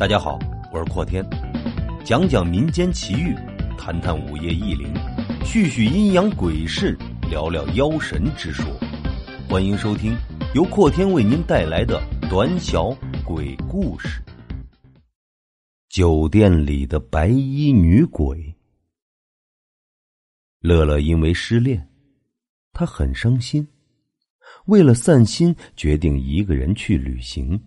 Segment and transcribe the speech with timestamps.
[0.00, 0.38] 大家好，
[0.72, 1.22] 我是阔天，
[2.06, 3.34] 讲讲民间奇遇，
[3.76, 4.94] 谈谈午夜异灵，
[5.44, 6.96] 叙叙阴阳鬼事，
[7.28, 8.64] 聊聊妖神之说。
[9.46, 10.16] 欢迎收听
[10.54, 12.00] 由阔天为您带来的
[12.30, 12.88] 短小
[13.26, 14.22] 鬼故事。
[15.90, 18.56] 酒店里的白衣女鬼。
[20.60, 21.86] 乐乐因为失恋，
[22.72, 23.68] 她很伤心，
[24.64, 27.62] 为了散心，决定一个人去旅行。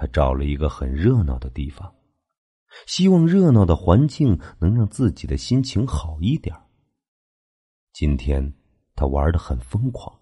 [0.00, 1.92] 他找了一个很热闹的地方，
[2.86, 6.56] 希望热闹的环境能让自己的心情好一点。
[7.92, 8.54] 今天
[8.96, 10.18] 他玩的很疯狂，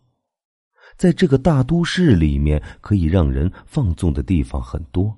[0.97, 5.17] 在这个大都市里面，可以让人放纵的地方很多。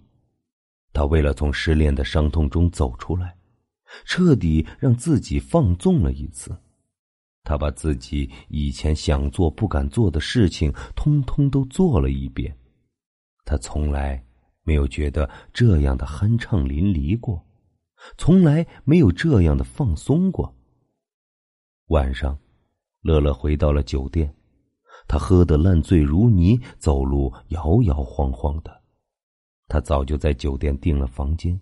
[0.92, 3.34] 他为了从失恋的伤痛中走出来，
[4.04, 6.54] 彻底让自己放纵了一次。
[7.44, 12.54] 他把自己以前想做不敢做的事情，通通都做了一遍。
[13.46, 14.22] 他从来。
[14.70, 17.44] 没有觉得这样的酣畅淋漓过，
[18.16, 20.54] 从来没有这样的放松过。
[21.86, 22.38] 晚上，
[23.00, 24.32] 乐乐回到了酒店，
[25.08, 28.80] 他喝得烂醉如泥，走路摇摇晃晃的。
[29.66, 31.60] 他早就在酒店订了房间，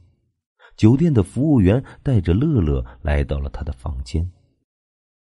[0.77, 4.31] 酒店的服务员带着乐乐来到了他的房间。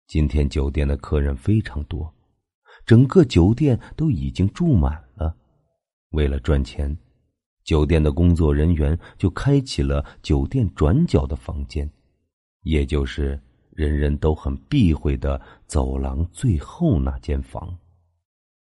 [0.07, 2.15] 今天酒店的客人非常多，
[2.85, 5.35] 整个酒店都已经住满了。
[6.11, 6.97] 为了赚钱。
[7.63, 11.89] 酒店的工作人员就开启了酒店转角的房间，
[12.63, 17.77] 也就是人人都很避讳的走廊最后那间房。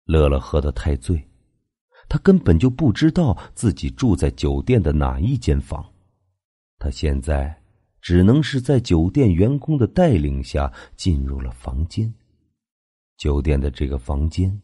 [0.05, 1.23] 乐乐喝得太醉，
[2.09, 5.85] 他根本就不知道自己住在酒店的哪一间房。
[6.79, 7.63] 他现在
[8.03, 12.13] 只能是在酒店员工的带领下进入了房间。
[13.17, 14.61] 酒店的这个房间，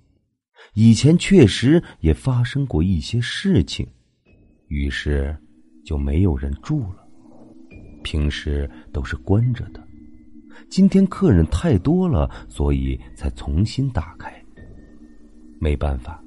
[0.75, 3.87] 以前确实也发生过一些事情。
[4.69, 5.37] 于是，
[5.85, 7.07] 就没有人住了。
[8.03, 9.83] 平时都是关着的，
[10.69, 14.33] 今天客人太多了，所以才重新打开。
[15.59, 16.23] 没办法，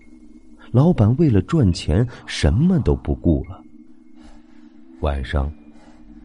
[0.71, 3.63] 老板为了赚钱，什么都不顾了。
[5.01, 5.49] 晚上，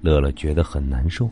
[0.00, 1.30] 乐乐觉得很难受，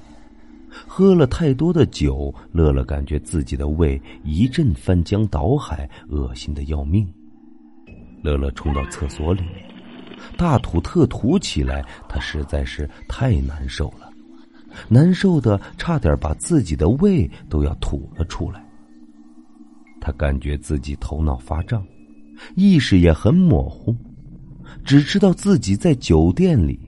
[0.68, 7.12] 喝了太多的酒，乐乐感觉自己的胃一阵翻江倒海，恶心的要命。
[8.22, 9.71] 乐乐冲到厕所里面。
[10.36, 14.10] 大吐特吐起来，他实在是太难受了，
[14.88, 18.64] 难受的差点把自己的胃都要吐了出来。
[20.00, 21.86] 他感觉自己头脑发胀，
[22.56, 23.94] 意识也很模糊，
[24.84, 26.80] 只知道自己在酒店里。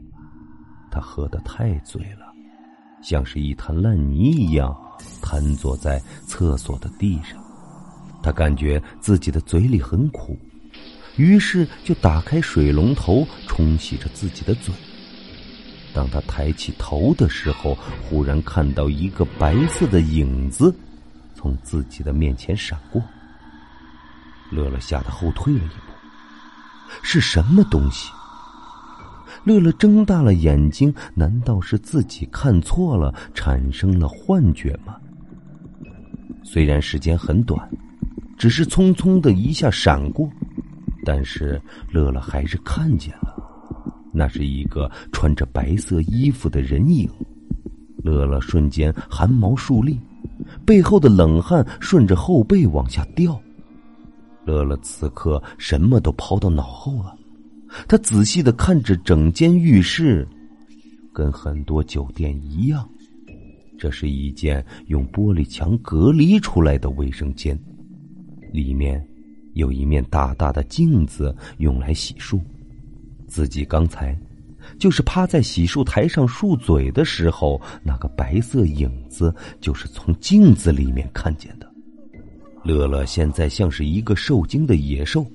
[0.91, 2.33] 他喝得太醉了，
[3.03, 4.77] 像是一滩烂泥一样
[5.21, 7.43] 瘫坐在厕所的地上。
[8.23, 10.39] 他感觉自己的嘴里很苦。
[11.16, 14.75] 于是就打开水龙头冲洗着自己的嘴。
[15.92, 20.75] 当他抬起头的时候，忽然看到一个白色的影子
[21.34, 23.00] 从自己的面前闪过。
[24.50, 25.75] 乐乐吓得后退了一步。
[27.02, 28.10] 是什么东西？
[29.44, 34.96] 乐乐睁大了眼睛，难道是自己看错了，产生了幻觉吗？
[36.42, 37.69] 虽然时间很短，
[38.38, 40.28] 只是匆匆的一下闪过。
[41.04, 41.60] 但是
[41.91, 43.37] 乐乐还是看见了，
[44.12, 47.09] 那是一个穿着白色衣服的人影。
[48.03, 49.98] 乐乐瞬间汗毛竖立，
[50.66, 53.41] 背后的冷汗顺着后背往下掉。
[54.44, 57.16] 乐乐此刻什么都抛到脑后了，
[57.88, 60.28] 他仔细的看着整间浴室，
[61.14, 62.87] 跟很多酒店一样，
[63.78, 67.59] 这是一间用玻璃墙隔离出来的卫生间，
[68.53, 69.03] 里面。
[69.54, 72.41] 有一面大大的镜子用来洗漱，
[73.26, 74.16] 自己刚才
[74.78, 81.70] 就是趴在洗漱台上漱嘴的时候，那个白色影子就是从镜子里面看见的。
[82.62, 85.26] 乐乐现在像是一个受惊的野兽，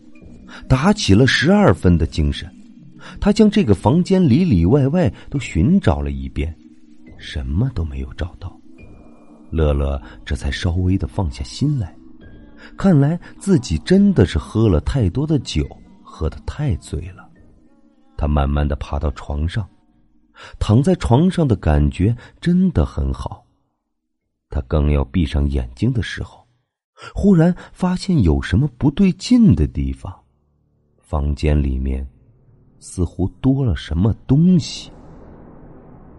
[0.67, 2.49] 打起了十二分的精神。
[3.21, 6.53] 他将这个房间里里外外都寻找了一遍，
[7.17, 8.59] 什么都没有找到。
[9.51, 11.95] 乐乐这才稍微的放下心来。
[12.79, 15.67] 看来自己真的是喝了太多的酒，
[16.01, 17.29] 喝得太醉了。
[18.15, 19.67] 他慢慢的爬到床上，
[20.59, 23.45] 躺在床上的感觉真的很好。
[24.49, 26.47] 他刚要闭上眼睛的时候，
[27.13, 30.17] 忽然发现有什么不对劲的地方，
[30.99, 32.07] 房间里面
[32.79, 34.89] 似乎多了什么东西。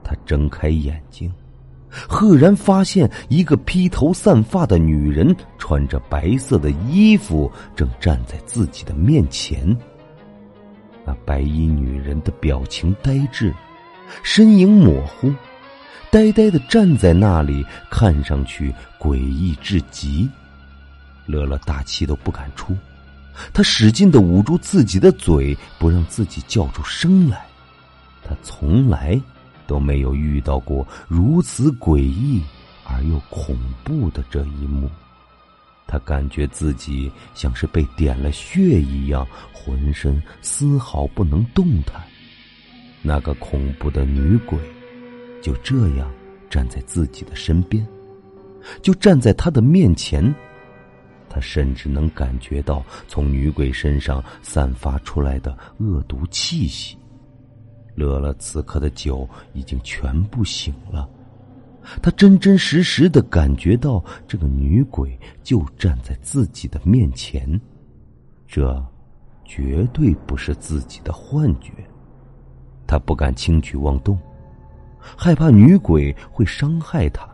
[0.04, 1.32] 他睁开眼睛。
[1.90, 9.76] 赫然发现一个披头散发的女人，穿着白色的衣服，正站在自己的面前。
[11.04, 13.52] 那白衣女人的表情呆滞，
[14.22, 15.32] 身影模糊，
[16.10, 20.28] 呆呆的站在那里，看上去诡异至极。
[21.26, 22.76] 乐乐大气都不敢出，
[23.52, 27.46] 他使劲的捂住自己的嘴，不让自己叫出声来。
[28.22, 29.20] 他从来
[29.70, 32.42] 都没有遇到过如此诡异
[32.84, 34.90] 而又恐怖的这一幕。
[35.86, 42.02] 他感觉自己像是被点了穴一样，浑身丝毫不能动弹。
[43.00, 44.58] 那个恐怖的女鬼
[45.40, 46.10] 就这样
[46.50, 47.86] 站在自己的身边，
[48.82, 50.34] 就站在他的面前。
[51.28, 56.96] 他甚至能感觉到从女鬼身上散发出来的恶毒气息。
[58.00, 61.08] 乐乐此刻的酒已经全部醒了。
[62.02, 67.60] 他真真实实的感觉到，这个女鬼就站在自己的面前，
[68.46, 68.82] 这
[69.44, 71.72] 绝对不是自己的幻觉。
[72.86, 74.18] 他不敢轻举妄动，
[74.98, 77.28] 害怕女鬼会伤害他。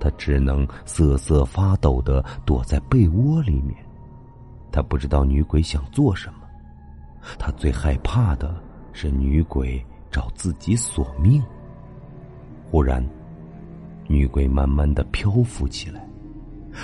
[0.00, 3.74] 他只能瑟瑟发抖的躲在被窝里面。
[4.72, 6.40] 他不知道女鬼想做什么，
[7.38, 8.54] 他最害怕的
[8.94, 11.42] 是女鬼找自己索命。
[12.70, 13.06] 忽然。
[14.06, 16.06] 女鬼慢慢的漂浮起来，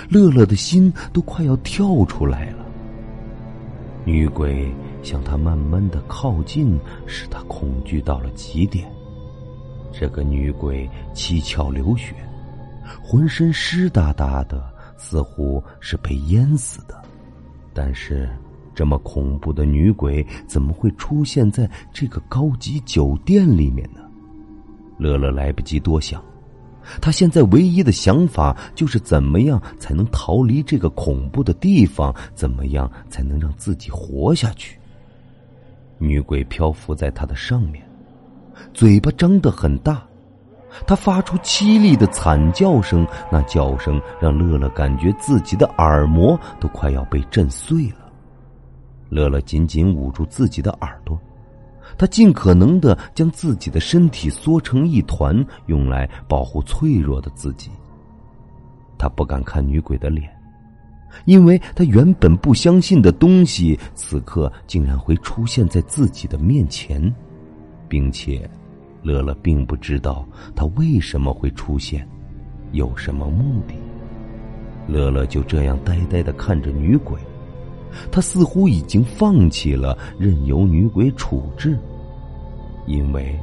[0.09, 2.65] 乐乐的心都快要跳出来了。
[4.03, 4.73] 女鬼
[5.03, 8.91] 向他慢慢的靠近，使他恐惧到了极点。
[9.91, 12.15] 这个女鬼七窍流血，
[13.03, 16.99] 浑身湿哒哒的，似乎是被淹死的。
[17.71, 18.27] 但是，
[18.73, 24.01] 这么恐怖的女鬼怎么会出现在这个高级酒店里面呢？
[24.97, 26.23] 乐乐来不及多想。
[26.99, 32.13] 他现在唯一的想法就是怎么样才能逃离这个恐怖的地方？
[32.33, 34.79] 怎么样才能让自己活下去？
[35.99, 37.83] 女鬼漂浮在他的上面，
[38.73, 40.03] 嘴巴张得很大，
[40.87, 48.00] 他发出凄厉的惨叫声，那叫声让乐乐感觉自己的耳膜都快要被震碎了。
[49.11, 51.19] 乐乐紧紧捂住自己的耳朵。
[51.97, 57.69] 他尽可能的将自己的身体缩成一团，用来保护脆弱的自己。
[58.97, 60.29] 他不敢看女鬼的脸，
[61.25, 67.13] 因为他原本不相信的东西，此刻竟然会出现在自己的面前，
[67.89, 68.49] 并且，
[69.03, 70.25] 乐乐并不知道
[70.55, 72.07] 他为什么会出现，
[72.71, 73.73] 有什么目的。
[74.87, 77.19] 乐乐就这样呆呆的看着女鬼。
[78.11, 81.77] 他似乎已经放弃了任由女鬼处置，
[82.85, 83.37] 因为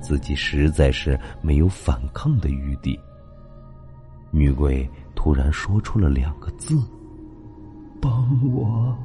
[0.00, 2.98] 自己实在是没有反抗的余地。
[4.30, 6.76] 女鬼突然说出了两个字
[8.00, 8.96] ：“帮我。”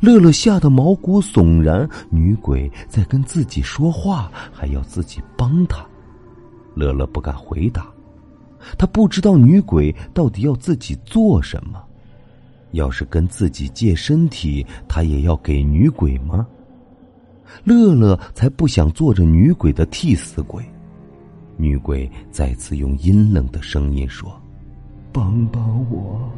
[0.00, 5.84] 乐乐吓得毛骨悚然，女鬼在跟自己说话，还要自己帮她。
[6.74, 7.86] 乐乐不敢回答，
[8.78, 11.82] 他不知道女鬼到底要自己做什么。
[12.74, 16.46] 要是跟自己借身体，他也要给女鬼吗？
[17.64, 20.64] 乐乐才不想做着女鬼的替死鬼。
[21.56, 24.40] 女鬼再次用阴冷的声音说
[25.12, 26.28] ：“帮帮我，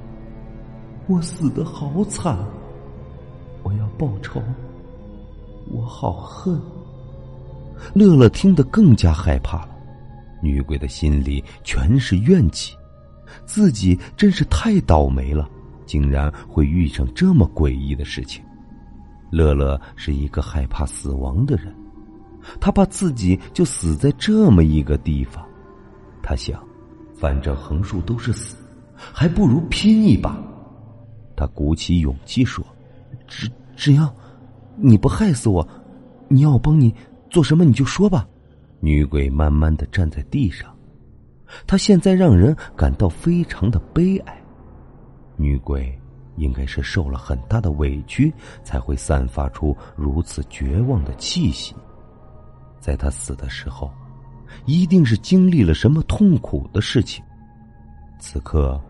[1.07, 2.37] 我死的好惨，
[3.63, 4.43] 我要报仇，
[5.71, 6.61] 我好恨。”
[7.95, 9.71] 乐乐听得更加害怕了。
[10.43, 12.75] 女鬼的心里全是怨气，
[13.47, 15.49] 自己真是太倒霉了。
[15.87, 18.45] 竟然会遇上这么诡异的事情。
[19.31, 21.75] 乐乐是一个害怕死亡的人，
[22.61, 25.45] 他怕自己就死在这么一个地方。
[26.23, 26.63] 他想，
[27.15, 28.57] 反正横竖都是死，
[28.95, 30.39] 还不如拼一把。
[31.37, 32.65] 他鼓起勇气说
[33.27, 34.15] ：“只只要
[34.77, 35.67] 你不害死我，
[36.29, 36.95] 你要我帮你
[37.29, 38.27] 做什么你就说吧。”
[38.81, 40.75] 女鬼慢慢的站在地上，
[41.67, 44.43] 她现在让人感到非常的悲哀。
[45.37, 45.97] 女鬼
[46.37, 51.75] 应该是受了很大的委屈，才会散发出如此绝望的气息。
[52.81, 53.91] 在她死的时候，
[54.65, 57.25] 一定是经历了什么痛苦的事情。
[58.19, 58.81] 此刻，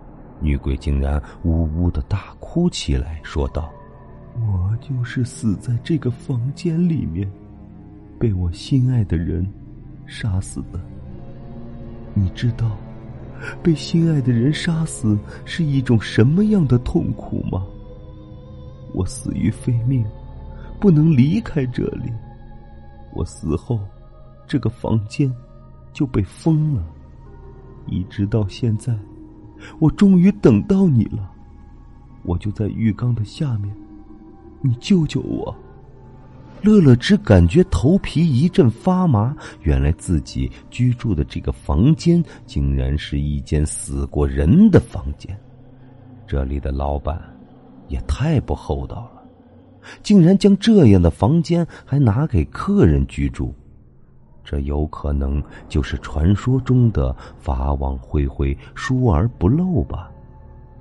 [0.40, 3.72] 女鬼竟然呜呜的大哭起来，说道
[4.38, 7.30] ：“我就是死在这个房间里面，
[8.18, 9.46] 被我心爱的人
[10.06, 10.80] 杀死的。
[12.14, 12.76] 你知道？”
[13.62, 17.64] 被心爱的人杀死是一种什么样的痛苦吗？
[18.92, 20.04] 我死于非命，
[20.80, 22.10] 不能离开这里。
[23.12, 23.80] 我死后，
[24.46, 25.32] 这个房间
[25.92, 26.82] 就被封了。
[27.86, 28.96] 一直到现在，
[29.78, 31.30] 我终于等到你了。
[32.22, 33.72] 我就在浴缸的下面，
[34.60, 35.54] 你救救我！
[36.62, 45.38] 乐乐只感觉头皮一阵发麻，原来自己居住的这个房间竟然是一间死过人的房间。
[46.26, 47.22] 这里的老板
[47.86, 49.22] 也太不厚道了，
[50.02, 53.54] 竟然将这样的房间还拿给客人居住。
[54.42, 60.10] 这有可能就是传说中的法网恢恢，疏而不漏吧？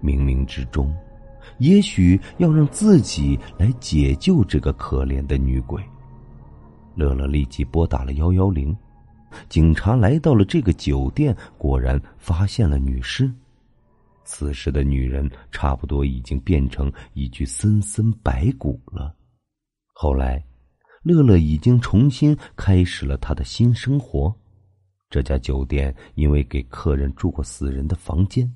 [0.03, 0.91] 冥冥之中。
[1.59, 5.81] 也许要让自己来解救这个可怜的女鬼。
[6.95, 8.75] 乐乐立即拨打了幺幺零，
[9.49, 13.31] 警察来到了这个酒店，果然发现了女尸。
[14.23, 19.15] 此时的女人差不多已经变成一具森森白骨了。
[19.93, 20.43] 后来，
[21.03, 24.33] 乐乐已经重新开始了他的新生活。
[25.09, 28.51] 这家酒店因为给客人住过死人的房间。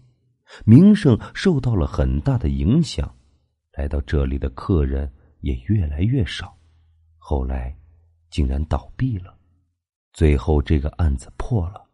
[0.65, 3.15] 名声受到了很大的影响，
[3.74, 6.58] 来到这里的客人也越来越少，
[7.18, 7.77] 后来
[8.29, 9.38] 竟然倒闭了。
[10.13, 11.88] 最后这个案子破了，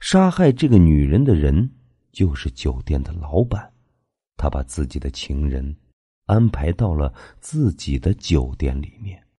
[0.00, 1.70] 杀害这个女人的人
[2.12, 3.72] 就是酒店的老板，
[4.36, 5.76] 他把自己的情人
[6.26, 9.25] 安排到了自己的酒店里面。